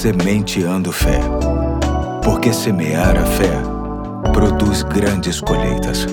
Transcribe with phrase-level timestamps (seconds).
[0.00, 1.20] Sementeando Fé.
[2.24, 3.52] Porque semear a fé
[4.32, 6.06] produz grandes colheitas.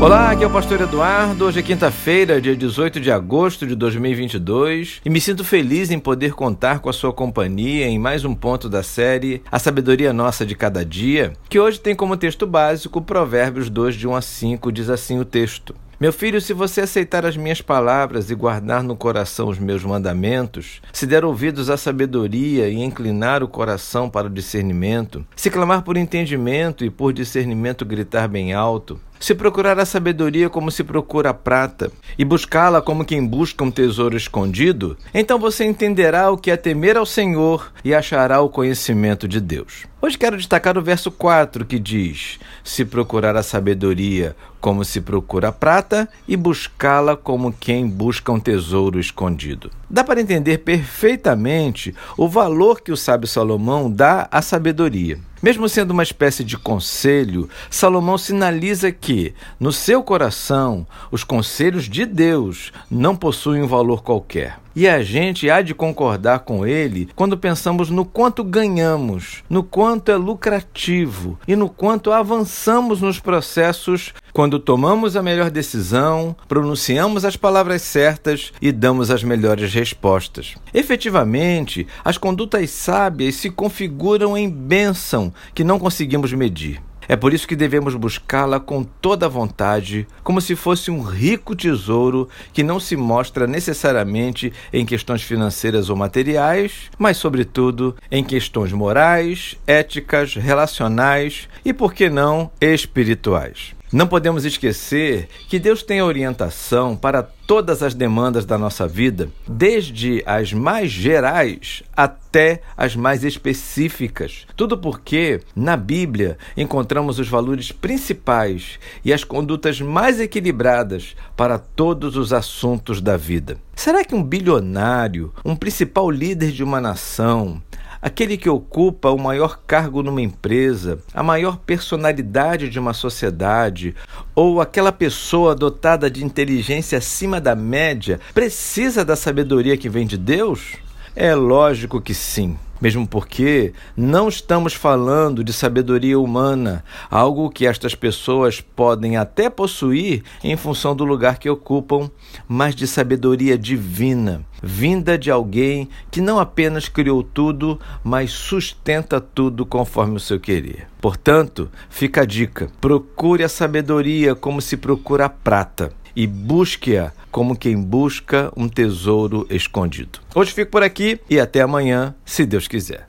[0.00, 1.44] Olá, aqui é o Pastor Eduardo.
[1.44, 6.32] Hoje é quinta-feira, dia 18 de agosto de 2022, e me sinto feliz em poder
[6.32, 10.54] contar com a sua companhia em mais um ponto da série A Sabedoria Nossa de
[10.54, 14.88] Cada Dia, que hoje tem como texto básico Provérbios 2, de 1 a 5, diz
[14.88, 15.74] assim o texto.
[16.00, 20.80] Meu filho, se você aceitar as minhas palavras e guardar no coração os meus mandamentos,
[20.92, 25.96] se der ouvidos à sabedoria e inclinar o coração para o discernimento, se clamar por
[25.96, 31.34] entendimento e por discernimento gritar bem alto, se procurar a sabedoria como se procura a
[31.34, 36.56] prata, e buscá-la como quem busca um tesouro escondido, então você entenderá o que é
[36.56, 39.86] temer ao Senhor e achará o conhecimento de Deus.
[40.00, 45.48] Hoje quero destacar o verso 4 que diz: Se procurar a sabedoria como se procura
[45.48, 49.70] a prata, e buscá-la como quem busca um tesouro escondido.
[49.90, 55.18] Dá para entender perfeitamente o valor que o sábio Salomão dá à sabedoria.
[55.42, 62.04] Mesmo sendo uma espécie de conselho, Salomão sinaliza que, no seu coração, os conselhos de
[62.04, 64.58] Deus não possuem um valor qualquer.
[64.74, 70.12] E a gente há de concordar com ele quando pensamos no quanto ganhamos, no quanto
[70.12, 77.34] é lucrativo e no quanto avançamos nos processos quando tomamos a melhor decisão, pronunciamos as
[77.34, 80.54] palavras certas e damos as melhores respostas.
[80.72, 86.80] Efetivamente, as condutas sábias se configuram em bênção que não conseguimos medir.
[87.08, 91.56] É por isso que devemos buscá-la com toda a vontade, como se fosse um rico
[91.56, 98.72] tesouro que não se mostra necessariamente em questões financeiras ou materiais, mas, sobretudo, em questões
[98.72, 103.76] morais, éticas, relacionais e, por que não, espirituais.
[103.90, 110.22] Não podemos esquecer que Deus tem orientação para todas as demandas da nossa vida, desde
[110.26, 114.46] as mais gerais até as mais específicas.
[114.54, 122.14] Tudo porque na Bíblia encontramos os valores principais e as condutas mais equilibradas para todos
[122.14, 123.56] os assuntos da vida.
[123.74, 127.62] Será que um bilionário, um principal líder de uma nação,
[128.00, 133.94] aquele que ocupa o maior cargo numa empresa, a maior personalidade de uma sociedade,
[134.34, 140.16] ou aquela pessoa dotada de inteligência acima da média, precisa da sabedoria que vem de
[140.16, 140.76] Deus?
[141.20, 142.56] É lógico que sim.
[142.80, 150.22] Mesmo porque não estamos falando de sabedoria humana, algo que estas pessoas podem até possuir
[150.44, 152.08] em função do lugar que ocupam,
[152.46, 159.66] mas de sabedoria divina, vinda de alguém que não apenas criou tudo, mas sustenta tudo
[159.66, 160.86] conforme o seu querer.
[161.00, 167.56] Portanto, fica a dica: procure a sabedoria como se procura a prata e busque-a como
[167.56, 170.18] quem busca um tesouro escondido.
[170.34, 172.96] Hoje fico por aqui e até amanhã, se Deus quiser.